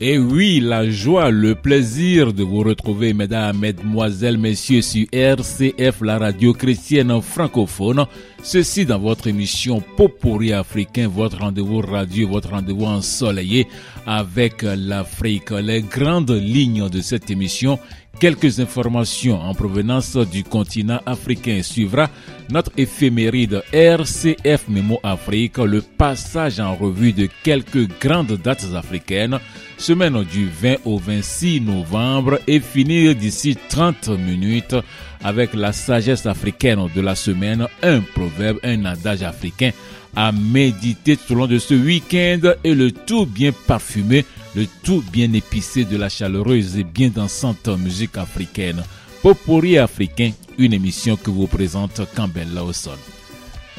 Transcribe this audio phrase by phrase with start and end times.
[0.00, 6.18] Et oui, la joie, le plaisir de vous retrouver, mesdames, mesdemoiselles, messieurs, sur RCF, la
[6.18, 8.04] radio chrétienne francophone.
[8.42, 13.68] Ceci dans votre émission Popori africain, votre rendez-vous radio, votre rendez-vous ensoleillé
[14.04, 15.50] avec l'Afrique.
[15.50, 17.78] Les grandes lignes de cette émission
[18.20, 22.08] Quelques informations en provenance du continent africain suivra
[22.48, 29.38] notre éphéméride RCF Memo Afrique, le passage en revue de quelques grandes dates africaines,
[29.76, 34.76] semaine du 20 au 26 novembre et finir d'ici 30 minutes
[35.22, 39.70] avec la sagesse africaine de la semaine, un proverbe, un adage africain
[40.16, 44.24] à méditer tout au long de ce week-end et le tout bien parfumé
[44.54, 48.82] le tout bien épicé de la chaleureuse et bien dansante musique africaine.
[49.22, 52.98] Popori africain, une émission que vous présente Campbell Lawson.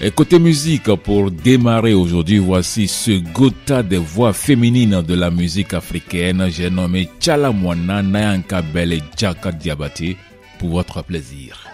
[0.02, 5.73] Et côté musique, pour démarrer aujourd'hui, voici ce gota des voix féminines de la musique
[5.73, 6.48] africaine.
[6.50, 10.17] J'ai nommé Chalamwana Nayanka et Jaka Diabate
[10.60, 11.72] pour votre plaisir.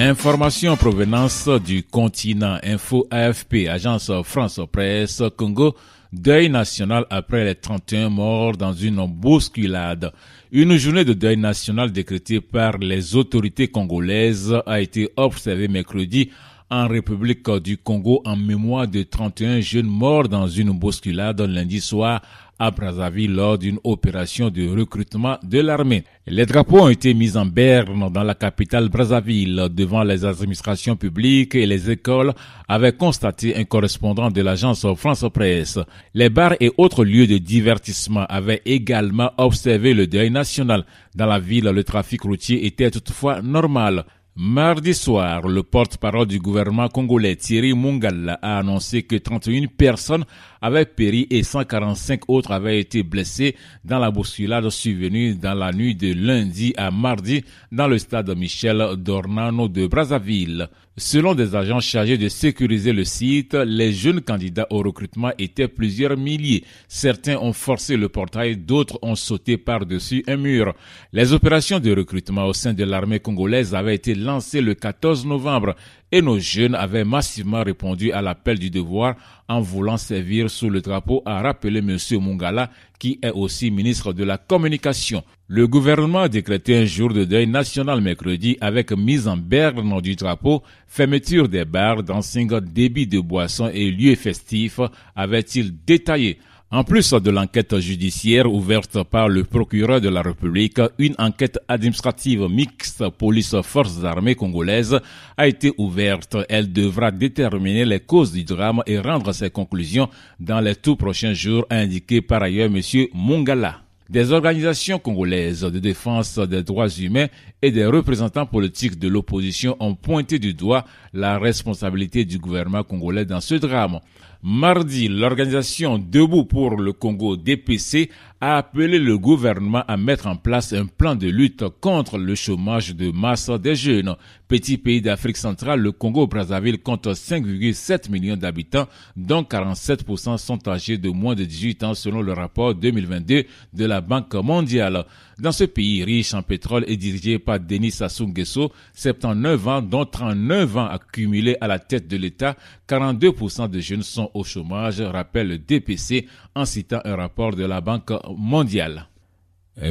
[0.00, 5.74] Information en provenance du continent Info AFP, agence France Presse Congo,
[6.12, 10.12] deuil national après les 31 morts dans une bousculade.
[10.52, 16.30] Une journée de deuil national décrétée par les autorités congolaises a été observée mercredi
[16.70, 22.22] en République du Congo en mémoire de 31 jeunes morts dans une bousculade lundi soir
[22.58, 26.04] à Brazzaville lors d'une opération de recrutement de l'armée.
[26.26, 31.54] Les drapeaux ont été mis en berne dans la capitale Brazzaville devant les administrations publiques
[31.54, 32.32] et les écoles
[32.68, 35.78] avaient constaté un correspondant de l'agence France Presse.
[36.14, 40.84] Les bars et autres lieux de divertissement avaient également observé le deuil national.
[41.14, 44.04] Dans la ville, le trafic routier était toutefois normal.
[44.40, 50.24] Mardi soir, le porte-parole du gouvernement congolais Thierry Mungala a annoncé que 31 personnes
[50.62, 55.96] avaient péri et 145 autres avaient été blessées dans la bousculade survenue dans la nuit
[55.96, 60.68] de lundi à mardi dans le stade Michel Dornano de Brazzaville.
[60.98, 66.16] Selon des agents chargés de sécuriser le site, les jeunes candidats au recrutement étaient plusieurs
[66.16, 66.64] milliers.
[66.88, 70.74] Certains ont forcé le portail, d'autres ont sauté par-dessus un mur.
[71.12, 75.76] Les opérations de recrutement au sein de l'armée congolaise avaient été lancées le 14 novembre
[76.10, 79.14] et nos jeunes avaient massivement répondu à l'appel du devoir
[79.48, 81.96] en voulant servir sous le drapeau, a rappelé M.
[82.20, 85.22] Mungala, qui est aussi ministre de la Communication.
[85.46, 90.16] Le gouvernement a décrété un jour de deuil national mercredi avec mise en berne du
[90.16, 94.80] drapeau, fermeture des bars, dancing, débit de boissons et lieux festifs,
[95.16, 96.38] avait-il détaillé.
[96.70, 102.46] En plus de l'enquête judiciaire ouverte par le procureur de la République, une enquête administrative
[102.46, 105.00] mixte police-forces armées congolaises
[105.38, 106.36] a été ouverte.
[106.50, 111.32] Elle devra déterminer les causes du drame et rendre ses conclusions dans les tout prochains
[111.32, 112.82] jours, a indiqué par ailleurs M.
[113.14, 113.80] Mungala.
[114.10, 117.28] Des organisations congolaises de défense des droits humains
[117.62, 120.84] et des représentants politiques de l'opposition ont pointé du doigt
[121.14, 124.00] la responsabilité du gouvernement congolais dans ce drame.
[124.42, 128.08] Mardi, l'organisation Debout pour le Congo DPC
[128.40, 132.94] a appelé le gouvernement à mettre en place un plan de lutte contre le chômage
[132.94, 134.14] de masse des jeunes.
[134.46, 141.10] Petit pays d'Afrique centrale, le Congo-Brazzaville compte 5,7 millions d'habitants, dont 47% sont âgés de
[141.10, 143.44] moins de 18 ans selon le rapport 2022
[143.74, 145.04] de la Banque mondiale.
[145.38, 150.04] Dans ce pays riche en pétrole et dirigé par Denis Sassou Nguesso, 79 ans, dont
[150.04, 152.56] 39 ans accumulés à la tête de l'État,
[152.88, 157.80] 42% de jeunes sont au chômage, rappelle le DPC en citant un rapport de la
[157.80, 159.08] Banque mondiale.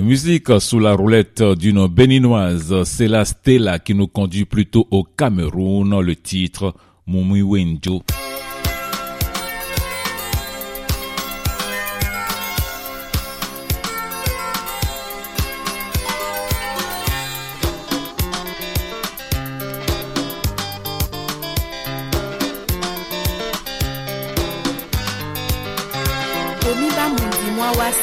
[0.02, 6.00] musique sous la roulette d'une béninoise, c'est la Stella qui nous conduit plutôt au Cameroun,
[6.02, 6.74] le titre
[7.08, 7.42] Mumi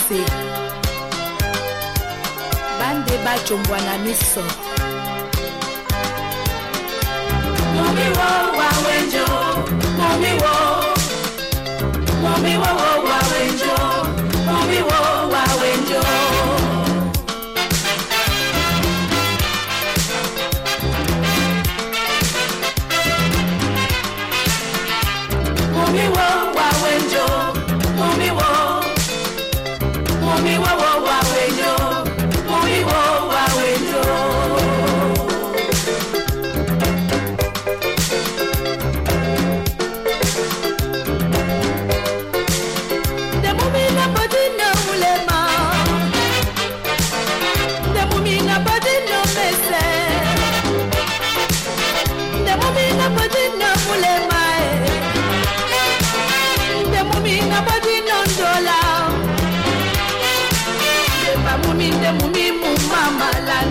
[0.08, 0.24] miso
[2.78, 4.42] bande bajombwa na miso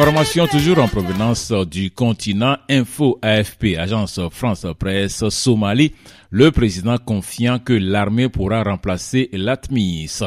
[0.00, 5.92] Information toujours en provenance du continent Info AFP, agence France Presse Somalie,
[6.30, 10.20] le président confiant que l'armée pourra remplacer l'ATMIS.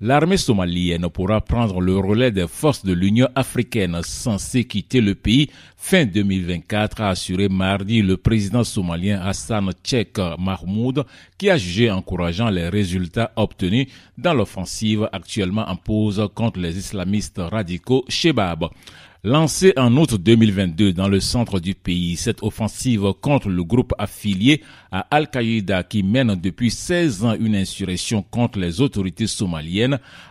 [0.00, 5.48] L'armée somalienne pourra prendre le relais des forces de l'Union africaine censées quitter le pays
[5.78, 11.06] fin 2024, a assuré mardi le président somalien Hassan Cheikh Mahmoud,
[11.38, 13.86] qui a jugé encourageant les résultats obtenus
[14.18, 18.68] dans l'offensive actuellement en pause contre les islamistes radicaux Shebab.
[19.24, 24.62] Lancée en août 2022 dans le centre du pays, cette offensive contre le groupe affilié
[24.92, 29.85] à Al-Qaïda qui mène depuis 16 ans une insurrection contre les autorités somaliennes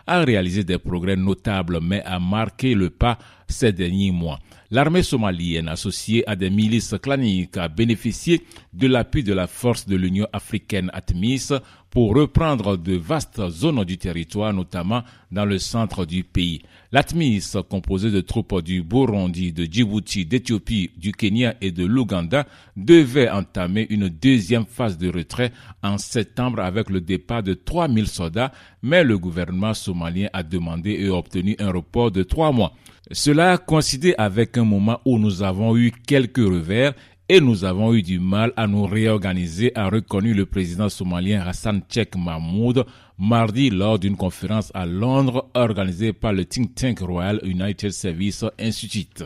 [0.06, 4.38] a réalisé des progrès notables mais a marqué le pas ces derniers mois.
[4.70, 8.42] L'armée somalienne, associée à des milices claniques, a bénéficié
[8.72, 11.52] de l'appui de la force de l'Union africaine ATMIS
[11.88, 16.62] pour reprendre de vastes zones du territoire, notamment dans le centre du pays.
[16.90, 22.46] L'ATMIS, composée de troupes du Burundi, de Djibouti, d'Éthiopie, du Kenya et de l'Ouganda,
[22.76, 28.52] devait entamer une deuxième phase de retrait en septembre avec le départ de 3000 soldats,
[28.82, 32.74] mais le gouvernement somalien a demandé et obtenu un report de trois mois.
[33.12, 36.92] Cela a coïncidé avec un moment où nous avons eu quelques revers
[37.28, 41.82] et nous avons eu du mal à nous réorganiser, a reconnu le président somalien Hassan
[41.88, 42.84] Cheikh Mahmoud
[43.16, 49.22] mardi lors d'une conférence à Londres organisée par le think tank Royal United Service Institute.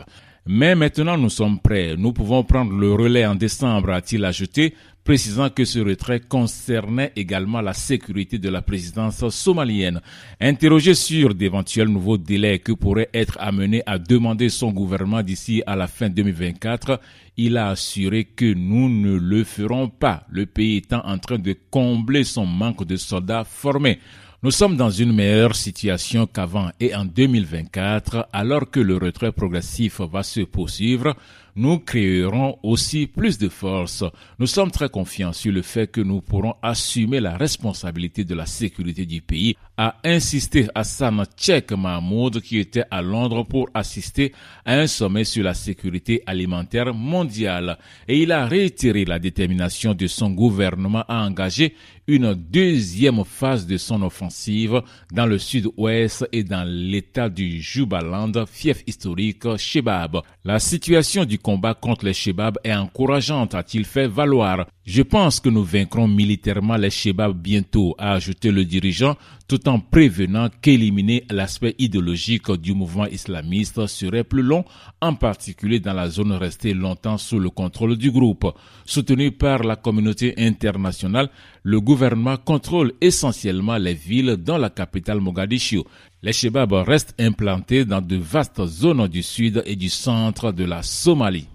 [0.47, 5.51] Mais maintenant nous sommes prêts, nous pouvons prendre le relais en décembre, a-t-il ajouté, précisant
[5.51, 10.01] que ce retrait concernait également la sécurité de la présidence somalienne.
[10.39, 15.75] Interrogé sur d'éventuels nouveaux délais que pourrait être amené à demander son gouvernement d'ici à
[15.75, 16.99] la fin 2024,
[17.37, 21.55] il a assuré que nous ne le ferons pas, le pays étant en train de
[21.69, 23.99] combler son manque de soldats formés.
[24.43, 30.01] Nous sommes dans une meilleure situation qu'avant et en 2024, alors que le retrait progressif
[30.01, 31.15] va se poursuivre,
[31.55, 34.03] nous créerons aussi plus de force.
[34.39, 38.45] Nous sommes très confiants sur le fait que nous pourrons assumer la responsabilité de la
[38.47, 44.31] sécurité du pays, a insisté Hassan Tchèque Mahmoud qui était à Londres pour assister
[44.65, 47.77] à un sommet sur la sécurité alimentaire mondiale.
[48.07, 51.75] Et il a réitéré la détermination de son gouvernement à engager
[52.11, 54.81] une deuxième phase de son offensive
[55.13, 60.17] dans le sud-ouest et dans l'état du Jubaland, fief historique Shebab.
[60.43, 64.67] La situation du combat contre les Shebab est encourageante, a-t-il fait valoir.
[64.83, 69.15] Je pense que nous vaincrons militairement les Shebab bientôt, a ajouté le dirigeant,
[69.51, 74.63] tout en prévenant qu'éliminer l'aspect idéologique du mouvement islamiste serait plus long,
[75.01, 78.47] en particulier dans la zone restée longtemps sous le contrôle du groupe.
[78.85, 81.29] Soutenu par la communauté internationale,
[81.63, 85.85] le gouvernement contrôle essentiellement les villes dans la capitale Mogadiscio.
[86.23, 90.81] Les Shebab restent implantés dans de vastes zones du sud et du centre de la
[90.81, 91.49] Somalie.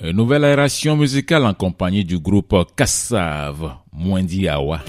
[0.00, 4.80] Une nouvelle aération musicale en compagnie du groupe Kassav, Mwendiawa.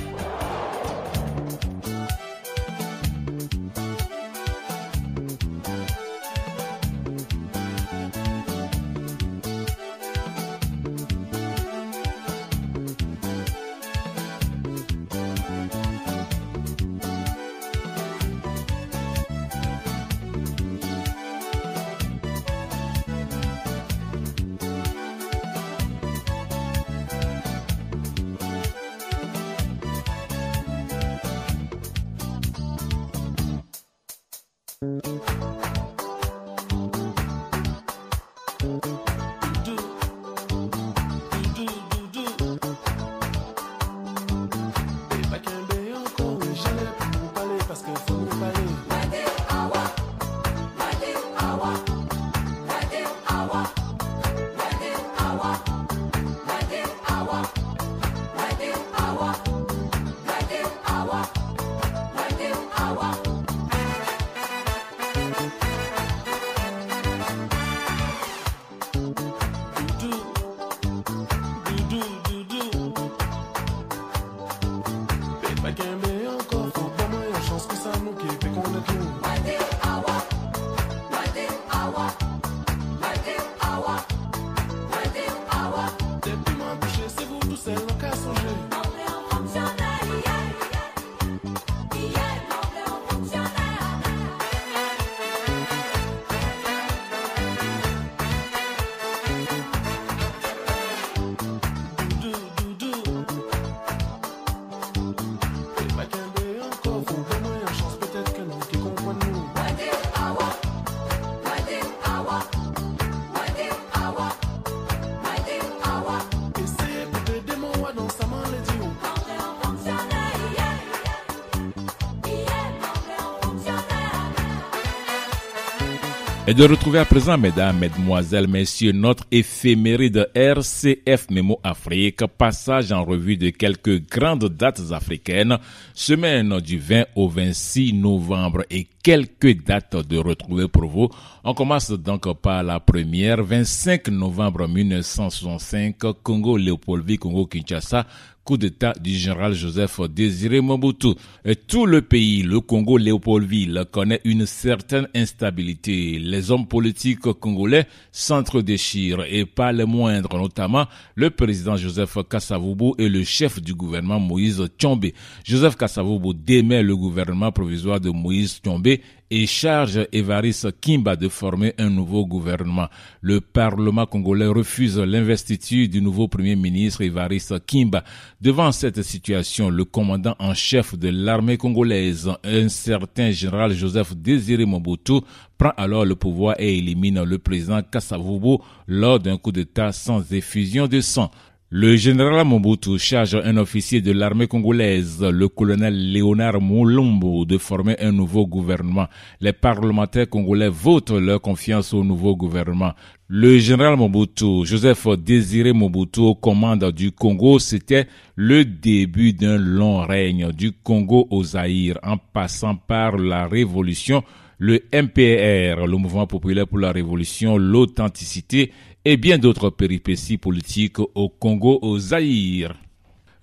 [126.47, 133.05] Et de retrouver à présent, mesdames, mesdemoiselles, messieurs, notre éphéméride RCF Memo Afrique, passage en
[133.05, 135.59] revue de quelques grandes dates africaines,
[135.93, 141.09] semaine du 20 au 26 novembre et quelques dates de retrouver pour vous.
[141.43, 148.07] On commence donc par la première, 25 novembre 1965, Congo Léopoldville, Congo Kinshasa,
[148.43, 151.13] coup d'État du général Joseph Désiré Mobutu.
[151.45, 156.19] Et tout le pays, le Congo Léopoldville, connaît une certaine instabilité.
[156.19, 163.09] Les hommes politiques congolais s'entre-déchirent et pas les moindres, notamment le président Joseph Kassavubu et
[163.09, 165.07] le chef du gouvernement Moïse Tchombe.
[165.43, 168.97] Joseph Kassavubu démet le gouvernement provisoire de Moïse Tchombe
[169.31, 172.89] et charge Evaris Kimba de former un nouveau gouvernement.
[173.21, 178.03] Le Parlement congolais refuse l'investiture du nouveau premier ministre Evaris Kimba.
[178.41, 184.65] Devant cette situation, le commandant en chef de l'armée congolaise, un certain général Joseph Désiré
[184.65, 185.21] Mobutu,
[185.57, 190.87] prend alors le pouvoir et élimine le président Kassavubu lors d'un coup d'État sans effusion
[190.87, 191.31] de sang.
[191.73, 197.95] Le général Mobutu charge un officier de l'armée congolaise, le colonel Léonard Moulumbo, de former
[198.01, 199.07] un nouveau gouvernement.
[199.39, 202.91] Les parlementaires congolais votent leur confiance au nouveau gouvernement.
[203.29, 210.51] Le général Mobutu, Joseph Désiré Mobutu, commande du Congo, c'était le début d'un long règne
[210.51, 214.25] du Congo au Zaïre, en passant par la révolution,
[214.57, 218.71] le MPR, le mouvement populaire pour la révolution, l'authenticité
[219.03, 222.75] et bien d'autres péripéties politiques au Congo, au Zaïre.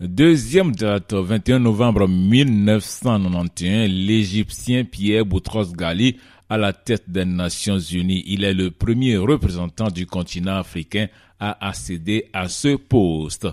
[0.00, 8.22] Deuxième date, 21 novembre 1991, l'Égyptien Pierre Boutros Ghali à la tête des Nations Unies.
[8.26, 11.08] Il est le premier représentant du continent africain
[11.40, 13.48] à accéder à ce poste.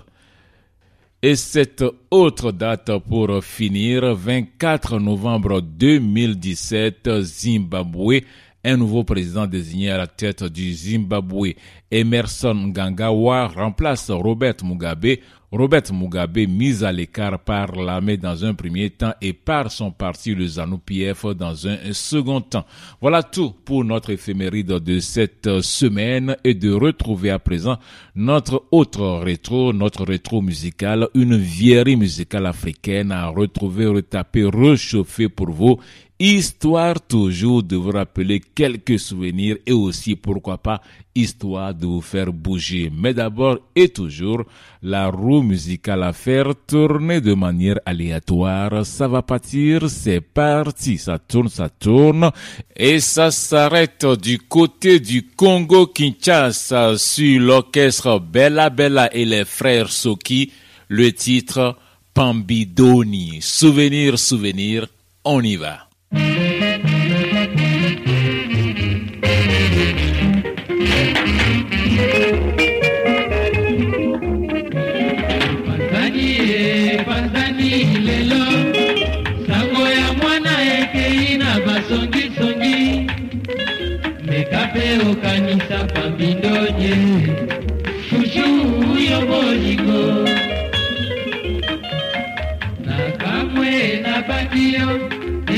[1.22, 8.20] Et cette autre date pour finir, 24 novembre 2017, Zimbabwe
[8.66, 11.54] un nouveau président désigné à la tête du Zimbabwe,
[11.88, 15.18] Emerson Gangawa, remplace Robert Mugabe.
[15.52, 20.34] Robert Mugabe mis à l'écart par l'armée dans un premier temps et par son parti
[20.34, 22.66] le ZANU-PF dans un second temps.
[23.00, 27.78] Voilà tout pour notre éphéméride de cette semaine et de retrouver à présent
[28.16, 35.50] notre autre rétro, notre rétro musical, une vieillerie musicale africaine à retrouver, retaper, rechauffer pour
[35.50, 35.78] vous
[36.18, 40.80] histoire toujours de vous rappeler quelques souvenirs et aussi, pourquoi pas,
[41.14, 42.90] histoire de vous faire bouger.
[42.94, 44.44] Mais d'abord et toujours,
[44.82, 48.84] la roue musicale à faire tourner de manière aléatoire.
[48.86, 50.98] Ça va partir, c'est parti.
[50.98, 52.30] Ça tourne, ça tourne.
[52.74, 59.90] Et ça s'arrête du côté du Congo Kinshasa sur l'orchestre Bella Bella et les frères
[59.90, 60.52] Soki.
[60.88, 61.76] Le titre
[62.14, 63.38] Pambidoni.
[63.42, 64.86] Souvenir, souvenir,
[65.24, 65.85] on y va.
[66.12, 66.55] Mm-hmm.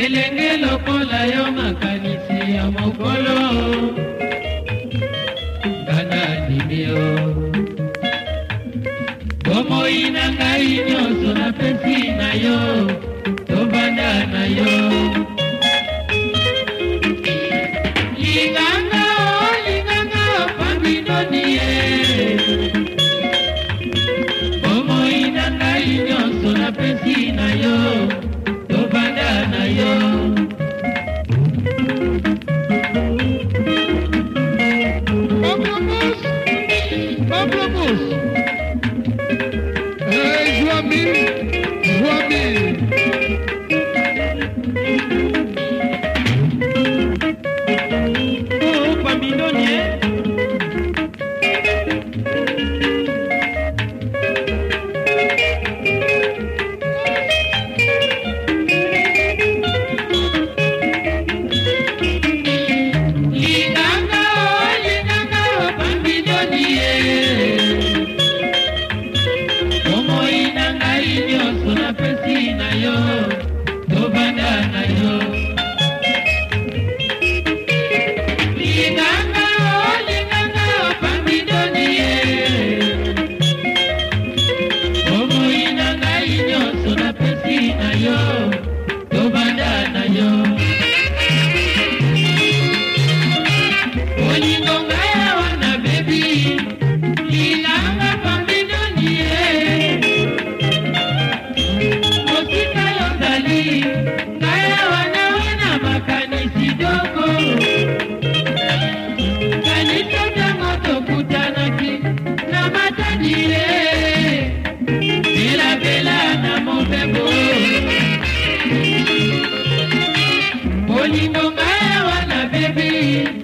[0.09, 3.39] Elenge lokola yo makanisi ya mokolo.
[5.85, 7.05] Ngana ndimi yo?
[9.45, 12.59] Bomoi na ngai nyonso napesi na yo
[13.47, 14.73] tobanda na yo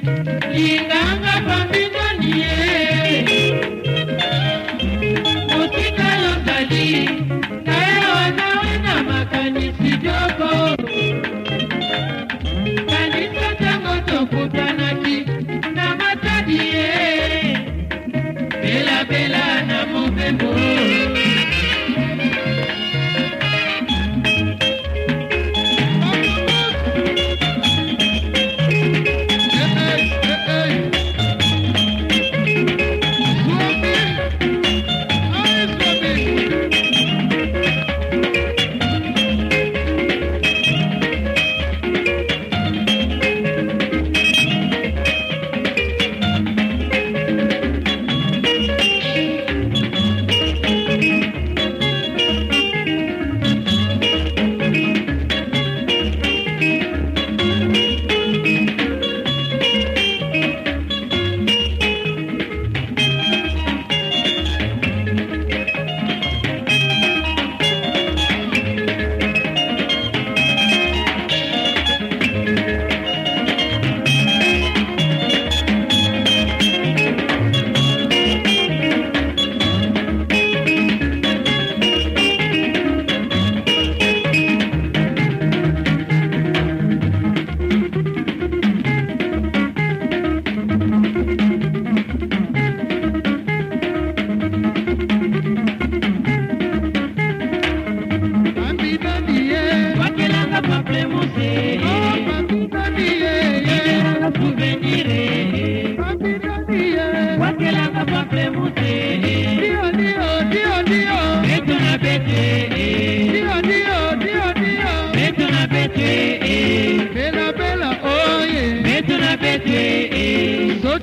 [0.04, 0.93] Linda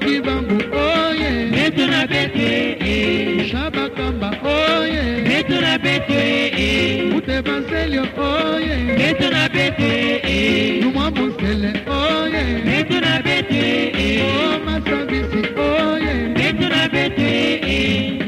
[0.02, 1.32] kibambu oye.
[1.56, 2.48] Betu na betu
[2.94, 5.02] e shabakamba oye.
[5.28, 6.14] Betu na betu
[6.68, 6.70] e
[7.18, 8.76] utevanselio oye.
[9.00, 9.90] Betu na betu
[10.36, 12.44] e numwambusele oye.
[12.66, 13.64] Betu na betu
[14.06, 16.14] e o masabisi oye.
[16.38, 17.22] Betu na betu
[17.78, 17.80] e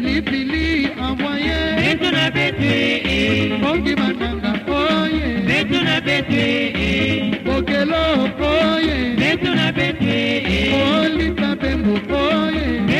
[0.06, 1.58] lipili amwaye.
[1.82, 2.72] Betu na betu
[3.16, 3.20] e
[3.62, 5.26] bongi mananga oye.
[5.50, 6.44] Betu na betu
[6.88, 6.92] e
[7.46, 8.04] bokelo
[8.40, 8.98] oye.
[9.22, 10.18] Betu na bete,
[10.56, 11.56] e olita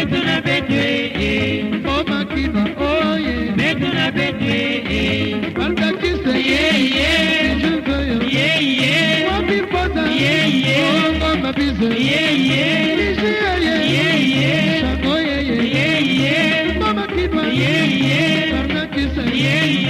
[0.04, 7.56] oye betu na betue o makina oye betu na betue balkakise Yeah, yeah.
[7.62, 11.10] juveyo yeah yeah wapipoza Yeah, yeah.
[11.10, 13.76] ongoma bizo yeah yeah Nijiyeye.
[13.94, 14.82] Yeah, yeah.
[14.82, 15.58] Shango yeye.
[15.76, 17.44] yeah yeah Mama kidwa.
[17.44, 18.52] Yeah, yeah.
[18.52, 19.24] Barnakise.
[19.34, 19.83] Yeah, yeah.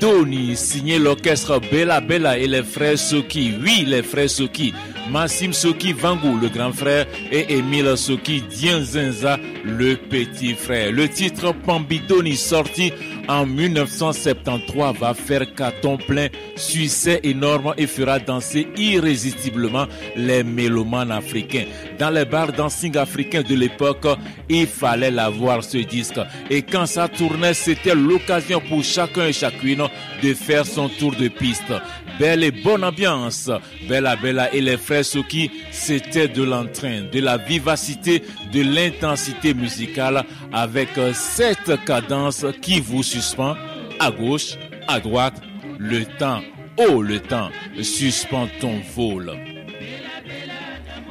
[0.00, 3.54] Bambidoni, signé l'orchestre Bella Bella et les frères Soki.
[3.62, 4.72] Oui, les frères Soki.
[5.10, 10.92] Massim Soki Vangou, le grand frère, et Emile Soki Dienzenza, le petit frère.
[10.92, 12.92] Le titre Bambidoni, sorti
[13.28, 21.64] en 1973, va faire carton plein, succès énorme et fera danser irrésistiblement les mélomanes africains.
[21.98, 24.06] Dans les bars dancing africains de l'époque,
[24.48, 26.20] il fallait l'avoir ce disque.
[26.50, 29.84] Et quand ça tournait, c'était l'occasion pour chacun et chacune
[30.22, 31.72] de faire son tour de piste.
[32.18, 33.50] Belle et bonne ambiance.
[33.88, 40.24] Bella Bella et les frères Soki, c'était de l'entrain, de la vivacité, de l'intensité musicale
[40.52, 43.54] avec cette cadence qui vous suspend
[44.00, 44.56] à gauche,
[44.88, 45.40] à droite,
[45.78, 46.42] le temps,
[46.76, 49.32] oh le temps, suspend ton vol.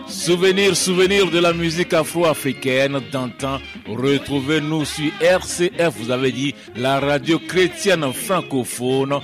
[0.07, 3.59] Souvenir, souvenir de la musique afro-africaine d'antan.
[3.87, 9.19] Retrouvez-nous sur RCF, vous avez dit, la radio chrétienne francophone,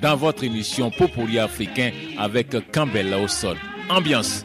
[0.00, 3.56] dans votre émission Popoli africain avec Campbell au sol.
[3.88, 4.44] Ambiance.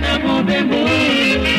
[0.00, 1.57] Na mobembo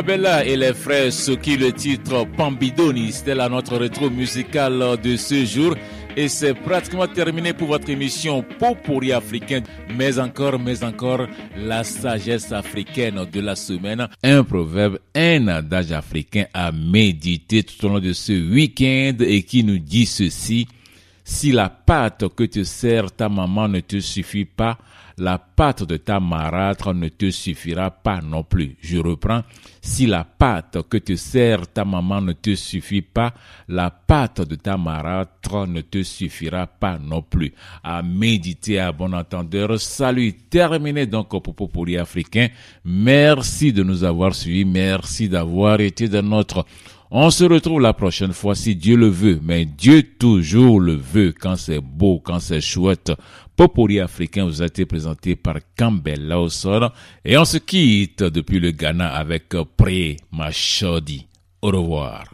[0.00, 4.98] Orchestre Bella Bella et les frères Soki, le titre Pambidoni, c'était là notre rétro musical
[5.02, 5.74] de ce jour.
[6.16, 9.62] Et c'est pratiquement terminé pour votre émission Popori africain.
[9.96, 14.08] Mais encore, mais encore, la sagesse africaine de la semaine.
[14.22, 19.62] Un proverbe, un adage africain à méditer tout au long de ce week-end et qui
[19.62, 20.66] nous dit ceci.
[21.32, 24.76] Si la pâte que te sert ta maman ne te suffit pas,
[25.16, 28.76] la pâte de ta marâtre ne te suffira pas non plus.
[28.80, 29.44] Je reprends.
[29.80, 33.32] Si la pâte que te sert ta maman ne te suffit pas,
[33.68, 37.54] la pâte de ta marâtre ne te suffira pas non plus.
[37.84, 39.80] À méditer à bon entendeur.
[39.80, 40.32] Salut.
[40.32, 42.48] Terminé donc pour Popoli africain.
[42.84, 44.64] Merci de nous avoir suivis.
[44.64, 46.66] Merci d'avoir été de notre
[47.10, 51.32] on se retrouve la prochaine fois si Dieu le veut, mais Dieu toujours le veut
[51.38, 53.12] quand c'est beau, quand c'est chouette.
[53.56, 56.90] Popori africain vous a été présenté par Campbell Lawson
[57.24, 61.26] et on se quitte depuis le Ghana avec Pré Machodi.
[61.62, 62.24] Au revoir.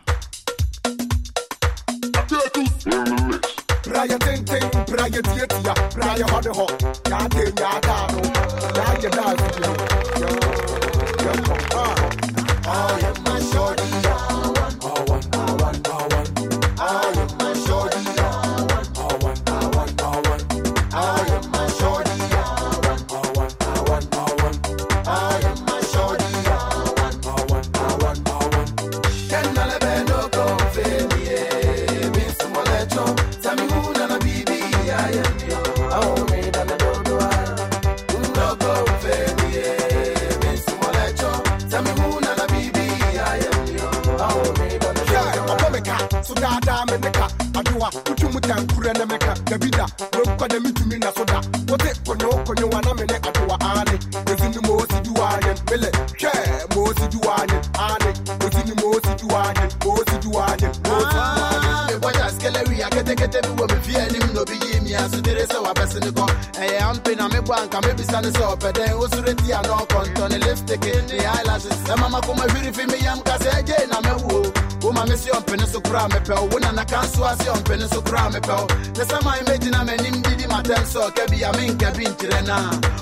[68.66, 71.79] fɛdɛn o sure ti yan nɔ kɔntɔn ni lipstick ni eyelashes.
[71.92, 74.42] Ɛ mama ko ma hwiri fi mi yam ka sɛ na me wo
[74.83, 77.88] wo ma me si ɔmpene so kora me pɛw wo na kan so ase ɔmpene
[77.92, 78.62] so kora me pɛw
[78.98, 82.57] ne sɛ ma mɛgyina m'anim didi matɛm sɛ ɔka bi a menka bi nkyerɛ na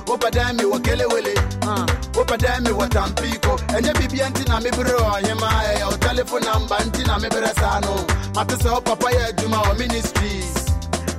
[0.07, 1.35] wo pɛdɛn me wɔ kelewele
[2.15, 6.77] wo pɛdɛn me wɔ tampiiko ɛnyɛ biribia nti na meberɛ ɔhema ɛyɛ wo telephone namba
[6.85, 7.95] nti na meberɛ saa no
[8.35, 10.64] mate sɛ wo papa yɛ adwuma wɔ ministries.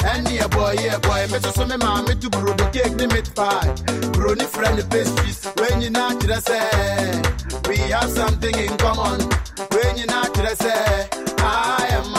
[0.05, 1.25] And yeah, boy, yeah, boy.
[1.31, 3.67] Me so to some mammy to brew the cake, the meat pie.
[4.13, 5.43] Brony friend, the pastries.
[5.57, 7.21] When you not dressed, say,
[7.67, 9.19] we have something in common.
[9.71, 12.14] When you not dressed, say, I am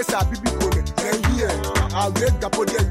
[0.00, 1.50] This a BB Kone, then here,
[1.92, 2.90] I'll break the podium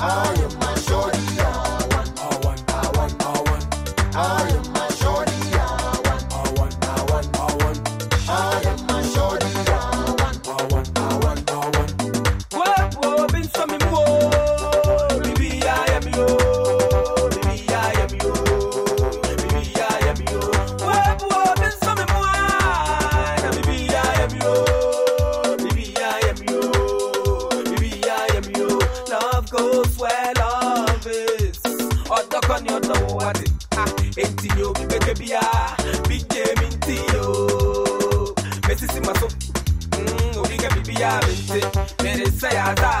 [0.00, 1.18] I am my shorty.
[1.40, 4.16] I want, I want, I want, I want.
[4.16, 4.81] I am my
[42.52, 42.91] yeah.